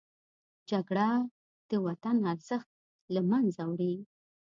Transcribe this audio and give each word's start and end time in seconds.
جګړه 0.69 1.07
د 1.69 1.71
وطن 1.85 2.15
ارزښت 2.33 2.71
له 3.13 3.21
منځه 3.29 3.63
وړي 3.71 3.95